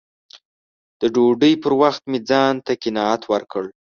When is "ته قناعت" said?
2.65-3.21